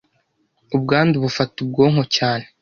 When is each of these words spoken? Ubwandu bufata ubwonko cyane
Ubwandu 0.75 1.15
bufata 1.23 1.55
ubwonko 1.63 2.03
cyane 2.17 2.45